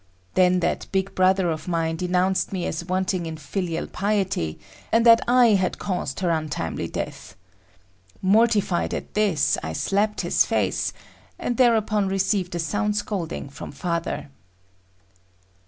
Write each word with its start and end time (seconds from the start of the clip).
Then 0.33 0.61
that 0.61 0.87
big 0.91 1.13
brother 1.13 1.51
of 1.51 1.67
mine 1.67 1.95
denounced 1.95 2.51
me 2.51 2.65
as 2.65 2.85
wanting 2.85 3.27
in 3.27 3.37
filial 3.37 3.85
piety, 3.85 4.57
and 4.91 5.05
that 5.05 5.21
I 5.27 5.49
had 5.49 5.77
caused 5.77 6.21
her 6.21 6.31
untimely 6.31 6.87
death. 6.87 7.35
Mortified 8.19 8.95
at 8.95 9.13
this, 9.13 9.59
I 9.61 9.73
slapped 9.73 10.21
his 10.21 10.43
face, 10.43 10.91
and 11.37 11.55
thereupon 11.57 12.07
received 12.07 12.55
a 12.55 12.57
sound 12.59 12.95
scolding 12.97 13.47
from 13.47 13.71
father. 13.71 14.31